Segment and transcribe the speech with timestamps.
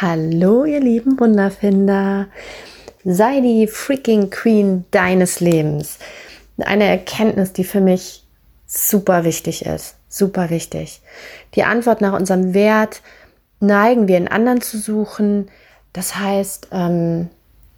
[0.00, 2.26] Hallo, ihr lieben Wunderfinder.
[3.04, 5.98] Sei die freaking Queen deines Lebens.
[6.58, 8.24] Eine Erkenntnis, die für mich
[8.66, 9.94] super wichtig ist.
[10.08, 11.00] Super wichtig.
[11.54, 13.02] Die Antwort nach unserem Wert
[13.60, 15.48] neigen wir in anderen zu suchen.
[15.92, 17.28] Das heißt, ähm,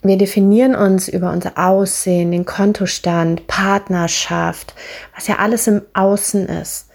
[0.01, 4.73] wir definieren uns über unser Aussehen, den Kontostand, Partnerschaft,
[5.13, 6.87] was ja alles im Außen ist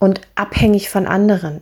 [0.00, 1.60] und abhängig von anderen.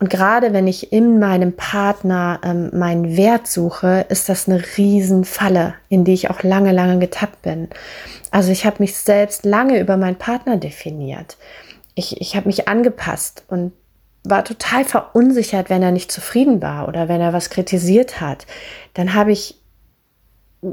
[0.00, 5.74] Und gerade wenn ich in meinem Partner ähm, meinen Wert suche, ist das eine Riesenfalle,
[5.88, 7.68] in die ich auch lange, lange getappt bin.
[8.30, 11.36] Also ich habe mich selbst lange über meinen Partner definiert.
[11.94, 13.72] Ich, ich habe mich angepasst und
[14.24, 18.46] war total verunsichert, wenn er nicht zufrieden war oder wenn er was kritisiert hat.
[18.94, 19.60] Dann habe ich,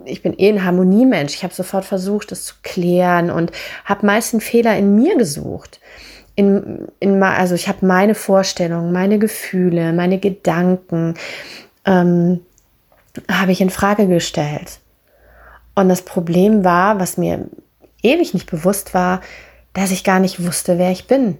[0.05, 3.51] ich bin eh ein Harmoniemensch, ich habe sofort versucht, es zu klären und
[3.85, 5.79] habe meist Fehler in mir gesucht
[6.35, 11.15] in, in also ich habe meine Vorstellungen, meine Gefühle, meine Gedanken
[11.85, 12.41] ähm,
[13.29, 14.79] habe ich in Frage gestellt.
[15.75, 17.47] Und das Problem war, was mir
[18.01, 19.21] ewig nicht bewusst war,
[19.73, 21.37] dass ich gar nicht wusste, wer ich bin.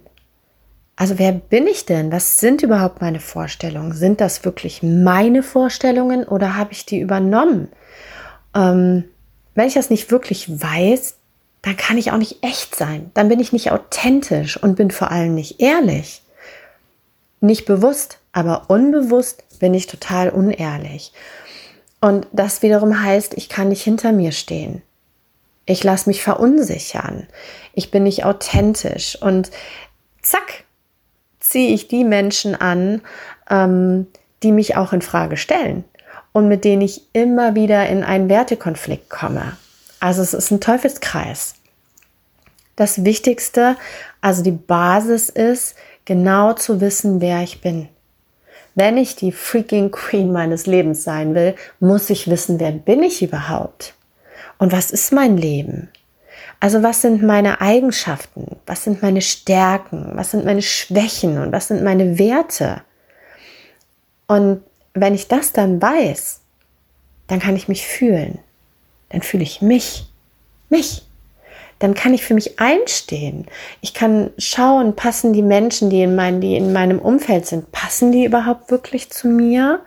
[0.96, 2.12] Also wer bin ich denn?
[2.12, 3.92] Was sind überhaupt meine Vorstellungen?
[3.92, 7.68] Sind das wirklich meine Vorstellungen oder habe ich die übernommen?
[8.54, 9.04] Ähm,
[9.54, 11.16] wenn ich das nicht wirklich weiß,
[11.62, 13.10] dann kann ich auch nicht echt sein.
[13.14, 16.22] Dann bin ich nicht authentisch und bin vor allem nicht ehrlich.
[17.40, 21.12] Nicht bewusst, aber unbewusst bin ich total unehrlich.
[22.00, 24.82] Und das wiederum heißt, ich kann nicht hinter mir stehen.
[25.64, 27.28] Ich lasse mich verunsichern.
[27.74, 29.16] Ich bin nicht authentisch.
[29.20, 29.52] Und
[30.20, 30.64] zack,
[31.38, 33.02] ziehe ich die Menschen an,
[33.48, 34.08] ähm,
[34.42, 35.84] die mich auch in Frage stellen
[36.32, 39.56] und mit denen ich immer wieder in einen Wertekonflikt komme.
[40.02, 41.54] Also es ist ein Teufelskreis.
[42.74, 43.76] Das Wichtigste,
[44.20, 47.88] also die Basis ist, genau zu wissen, wer ich bin.
[48.74, 53.22] Wenn ich die freaking Queen meines Lebens sein will, muss ich wissen, wer bin ich
[53.22, 53.94] überhaupt?
[54.58, 55.88] Und was ist mein Leben?
[56.58, 58.56] Also was sind meine Eigenschaften?
[58.66, 60.10] Was sind meine Stärken?
[60.14, 61.38] Was sind meine Schwächen?
[61.38, 62.82] Und was sind meine Werte?
[64.26, 66.40] Und wenn ich das dann weiß,
[67.28, 68.40] dann kann ich mich fühlen
[69.12, 70.06] dann fühle ich mich.
[70.68, 71.02] Mich.
[71.78, 73.46] Dann kann ich für mich einstehen.
[73.80, 78.12] Ich kann schauen, passen die Menschen, die in, mein, die in meinem Umfeld sind, passen
[78.12, 79.80] die überhaupt wirklich zu mir?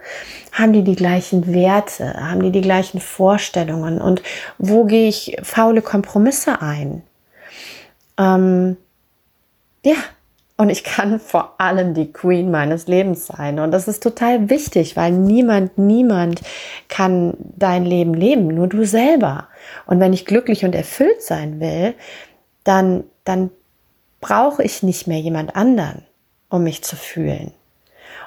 [0.51, 2.13] Haben die die gleichen Werte?
[2.13, 4.01] Haben die die gleichen Vorstellungen?
[4.01, 4.21] Und
[4.57, 7.01] wo gehe ich faule Kompromisse ein?
[8.17, 8.75] Ähm,
[9.83, 9.95] ja,
[10.57, 13.59] und ich kann vor allem die Queen meines Lebens sein.
[13.59, 16.41] Und das ist total wichtig, weil niemand, niemand
[16.87, 19.49] kann dein Leben leben, nur du selber.
[19.85, 21.93] Und wenn ich glücklich und erfüllt sein will,
[22.63, 23.51] dann, dann
[24.21, 26.03] brauche ich nicht mehr jemand anderen,
[26.49, 27.51] um mich zu fühlen.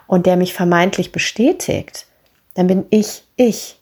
[0.06, 2.06] Und der mich vermeintlich bestätigt,
[2.54, 3.80] dann bin ich ich.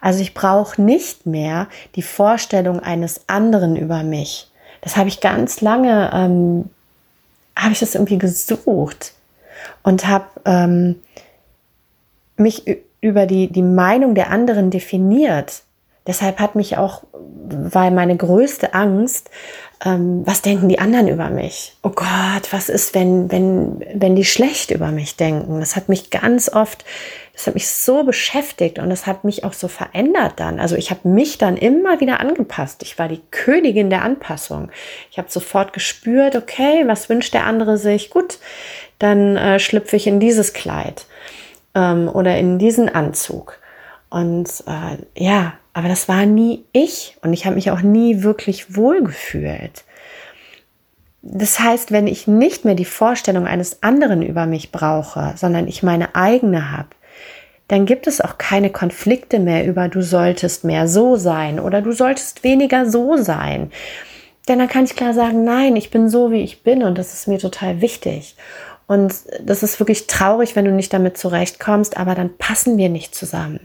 [0.00, 4.50] Also ich brauche nicht mehr die Vorstellung eines anderen über mich.
[4.82, 6.70] Das habe ich ganz lange ähm,
[7.56, 9.14] habe ich das irgendwie gesucht
[9.82, 11.02] und habe ähm,
[12.36, 12.64] mich
[13.00, 15.62] über die, die Meinung der anderen definiert.
[16.06, 19.30] Deshalb hat mich auch, weil meine größte Angst,
[19.84, 21.76] ähm, was denken die anderen über mich?
[21.82, 25.60] Oh Gott, was ist, wenn, wenn, wenn die schlecht über mich denken?
[25.60, 26.84] Das hat mich ganz oft,
[27.32, 30.60] das hat mich so beschäftigt und das hat mich auch so verändert dann.
[30.60, 32.82] Also ich habe mich dann immer wieder angepasst.
[32.82, 34.70] Ich war die Königin der Anpassung.
[35.10, 38.10] Ich habe sofort gespürt, okay, was wünscht der andere sich?
[38.10, 38.38] Gut,
[38.98, 41.06] dann äh, schlüpfe ich in dieses Kleid
[41.74, 43.58] ähm, oder in diesen Anzug.
[44.10, 48.76] Und äh, ja, aber das war nie ich und ich habe mich auch nie wirklich
[48.76, 49.84] wohl gefühlt.
[51.22, 55.82] Das heißt, wenn ich nicht mehr die Vorstellung eines anderen über mich brauche, sondern ich
[55.82, 56.88] meine eigene habe,
[57.68, 61.92] dann gibt es auch keine Konflikte mehr über du solltest mehr so sein oder du
[61.92, 63.70] solltest weniger so sein.
[64.48, 67.14] Denn dann kann ich klar sagen, nein, ich bin so, wie ich bin und das
[67.14, 68.36] ist mir total wichtig.
[68.88, 73.14] Und das ist wirklich traurig, wenn du nicht damit zurechtkommst, aber dann passen wir nicht
[73.14, 73.60] zusammen.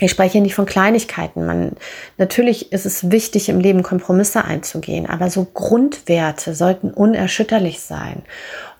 [0.00, 1.44] Ich spreche nicht von Kleinigkeiten.
[1.44, 1.72] Man,
[2.16, 8.22] natürlich ist es wichtig, im Leben Kompromisse einzugehen, aber so Grundwerte sollten unerschütterlich sein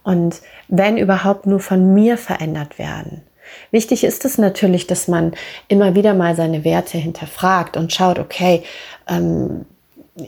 [0.03, 3.23] und wenn überhaupt nur von mir verändert werden.
[3.71, 5.33] Wichtig ist es natürlich, dass man
[5.69, 8.63] immer wieder mal seine Werte hinterfragt und schaut, okay,
[9.09, 9.67] ähm,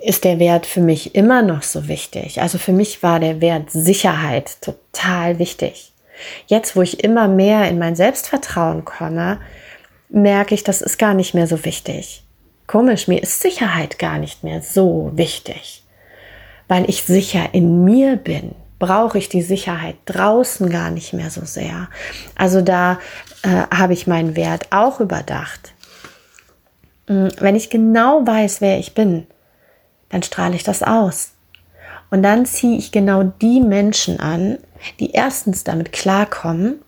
[0.05, 2.41] ist der Wert für mich immer noch so wichtig?
[2.41, 5.93] Also für mich war der Wert Sicherheit total wichtig.
[6.47, 9.39] Jetzt, wo ich immer mehr in mein Selbstvertrauen komme,
[10.13, 12.23] merke ich, das ist gar nicht mehr so wichtig.
[12.67, 15.83] Komisch, mir ist Sicherheit gar nicht mehr so wichtig,
[16.69, 21.45] weil ich sicher in mir bin, brauche ich die Sicherheit draußen gar nicht mehr so
[21.45, 21.89] sehr.
[22.35, 22.99] Also da
[23.43, 25.73] äh, habe ich meinen Wert auch überdacht.
[27.09, 29.27] Mm, wenn ich genau weiß, wer ich bin,
[30.09, 31.33] dann strahle ich das aus.
[32.11, 34.59] Und dann ziehe ich genau die Menschen an,
[35.01, 36.81] die erstens damit klarkommen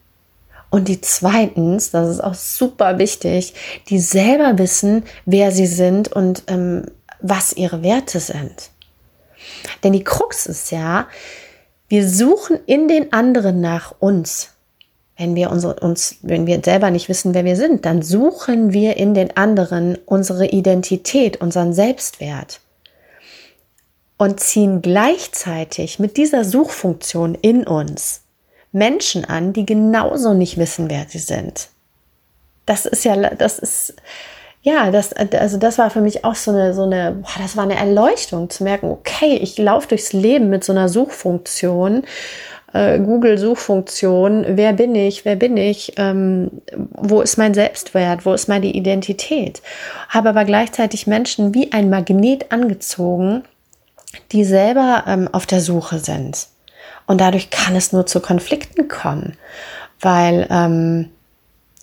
[0.74, 3.54] und die zweitens, das ist auch super wichtig,
[3.88, 6.86] die selber wissen, wer sie sind und ähm,
[7.20, 8.70] was ihre Werte sind.
[9.84, 11.06] Denn die Krux ist ja,
[11.86, 14.50] wir suchen in den anderen nach uns.
[15.16, 18.96] Wenn wir unsere, uns, wenn wir selber nicht wissen, wer wir sind, dann suchen wir
[18.96, 22.58] in den anderen unsere Identität, unseren Selbstwert
[24.18, 28.23] und ziehen gleichzeitig mit dieser Suchfunktion in uns
[28.74, 31.68] Menschen an, die genauso nicht wissen, wer sie sind.
[32.66, 33.94] Das ist ja, das ist,
[34.62, 37.64] ja, das, also das war für mich auch so eine, so eine, boah, das war
[37.64, 42.02] eine Erleuchtung zu merken, okay, ich laufe durchs Leben mit so einer Suchfunktion,
[42.72, 48.48] äh, Google-Suchfunktion, wer bin ich, wer bin ich, ähm, wo ist mein Selbstwert, wo ist
[48.48, 49.62] meine Identität,
[50.08, 53.44] habe aber gleichzeitig Menschen wie ein Magnet angezogen,
[54.32, 56.48] die selber ähm, auf der Suche sind.
[57.06, 59.36] Und dadurch kann es nur zu Konflikten kommen,
[60.00, 61.10] weil ähm,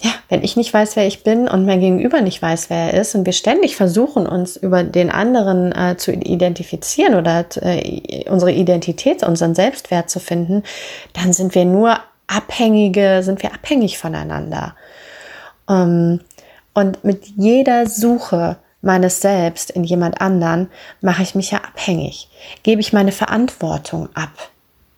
[0.03, 2.99] ja, wenn ich nicht weiß, wer ich bin und mein Gegenüber nicht weiß, wer er
[2.99, 8.51] ist und wir ständig versuchen, uns über den anderen äh, zu identifizieren oder äh, unsere
[8.51, 10.63] Identität, unseren Selbstwert zu finden,
[11.13, 14.75] dann sind wir nur abhängige, sind wir abhängig voneinander.
[15.69, 16.21] Ähm,
[16.73, 20.69] und mit jeder Suche meines Selbst in jemand anderen
[21.01, 22.29] mache ich mich ja abhängig,
[22.63, 24.49] gebe ich meine Verantwortung ab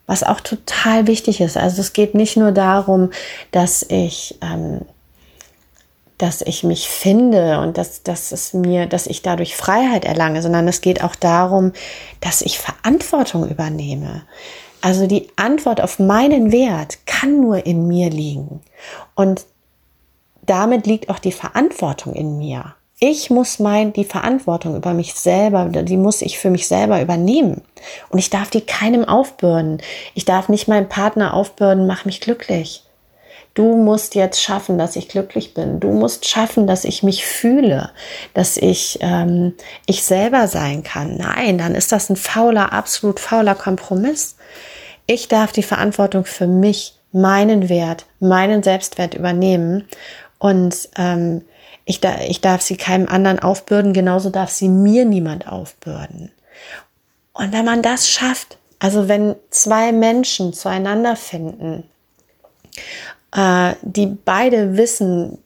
[0.05, 1.57] was auch total wichtig ist.
[1.57, 3.11] Also es geht nicht nur darum,
[3.51, 4.81] dass ich, ähm,
[6.17, 10.67] dass ich mich finde und dass, dass es mir, dass ich dadurch Freiheit erlange, sondern
[10.67, 11.73] es geht auch darum,
[12.19, 14.23] dass ich Verantwortung übernehme.
[14.81, 18.61] Also die Antwort auf meinen Wert kann nur in mir liegen.
[19.15, 19.45] Und
[20.45, 22.75] damit liegt auch die Verantwortung in mir.
[23.05, 27.61] Ich muss mein, die Verantwortung über mich selber, die muss ich für mich selber übernehmen.
[28.07, 29.81] Und ich darf die keinem aufbürden.
[30.13, 32.85] Ich darf nicht meinem Partner aufbürden, mach mich glücklich.
[33.55, 35.81] Du musst jetzt schaffen, dass ich glücklich bin.
[35.81, 37.91] Du musst schaffen, dass ich mich fühle,
[38.35, 39.53] dass ich ähm,
[39.85, 41.17] ich selber sein kann.
[41.17, 44.37] Nein, dann ist das ein fauler, absolut fauler Kompromiss.
[45.07, 49.89] Ich darf die Verantwortung für mich, meinen Wert, meinen Selbstwert übernehmen
[50.39, 51.41] und ähm,
[51.85, 56.31] ich, da, ich darf sie keinem anderen aufbürden, genauso darf sie mir niemand aufbürden.
[57.33, 61.83] Und wenn man das schafft, also wenn zwei Menschen zueinander finden,
[63.35, 65.39] äh, die beide wissen,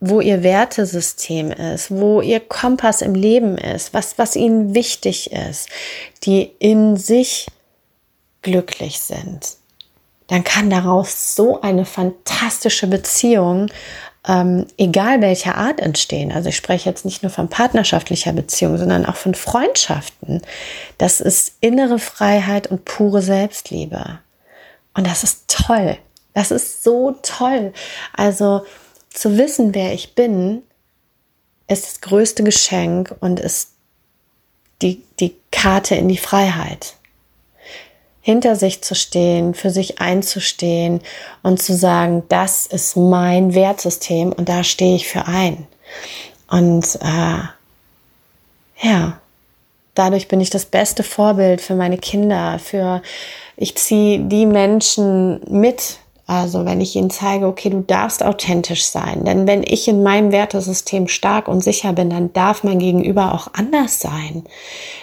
[0.00, 5.68] wo ihr Wertesystem ist, wo ihr Kompass im Leben ist, was, was ihnen wichtig ist,
[6.24, 7.46] die in sich
[8.42, 9.56] glücklich sind,
[10.26, 13.70] dann kann daraus so eine fantastische Beziehung
[14.26, 16.32] ähm, egal welcher Art entstehen.
[16.32, 20.42] Also ich spreche jetzt nicht nur von partnerschaftlicher Beziehung, sondern auch von Freundschaften.
[20.98, 24.18] Das ist innere Freiheit und pure Selbstliebe.
[24.94, 25.98] Und das ist toll.
[26.32, 27.72] Das ist so toll.
[28.12, 28.64] Also
[29.10, 30.62] zu wissen, wer ich bin,
[31.68, 33.70] ist das größte Geschenk und ist
[34.82, 36.96] die, die Karte in die Freiheit
[38.24, 41.02] hinter sich zu stehen, für sich einzustehen
[41.42, 45.66] und zu sagen, das ist mein Wertsystem und da stehe ich für ein.
[46.48, 47.42] Und äh,
[48.80, 49.20] ja,
[49.94, 53.02] dadurch bin ich das beste Vorbild für meine Kinder, für
[53.58, 59.24] ich ziehe die Menschen mit, also wenn ich ihnen zeige, okay, du darfst authentisch sein,
[59.24, 63.48] denn wenn ich in meinem Wertesystem stark und sicher bin, dann darf mein Gegenüber auch
[63.52, 64.44] anders sein.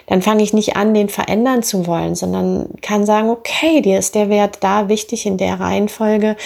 [0.07, 4.15] Dann fange ich nicht an, den verändern zu wollen, sondern kann sagen, okay, dir ist
[4.15, 6.37] der Wert da wichtig in der Reihenfolge.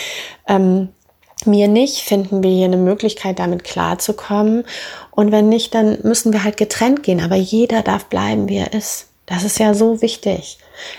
[0.46, 0.90] Ähm,
[1.46, 4.66] mir nicht, finden wir hier eine Möglichkeit, damit klarzukommen.
[5.12, 7.22] Und wenn nicht, dann müssen wir halt getrennt gehen.
[7.22, 9.08] Aber jeder darf bleiben, wie er ist.
[9.26, 10.58] Das ist ja so wichtig.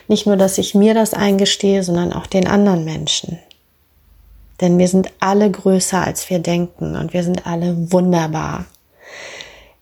[0.09, 3.39] Nicht nur, dass ich mir das eingestehe, sondern auch den anderen Menschen.
[4.61, 8.65] Denn wir sind alle größer, als wir denken und wir sind alle wunderbar.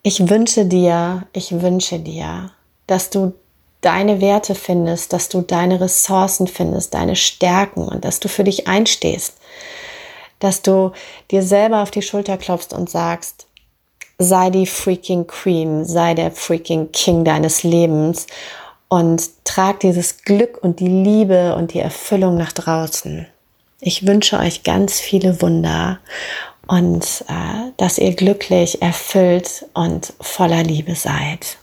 [0.02, 2.50] Ich wünsche dir, ich wünsche dir,
[2.86, 3.34] dass du
[3.80, 8.66] deine Werte findest, dass du deine Ressourcen findest, deine Stärken und dass du für dich
[8.66, 9.34] einstehst,
[10.40, 10.92] dass du
[11.30, 13.46] dir selber auf die Schulter klopfst und sagst,
[14.18, 18.26] sei die freaking Queen, sei der freaking King deines Lebens
[18.88, 23.26] und trag dieses Glück und die Liebe und die Erfüllung nach draußen.
[23.86, 25.98] Ich wünsche euch ganz viele Wunder
[26.66, 31.58] und äh, dass ihr glücklich, erfüllt und voller Liebe seid.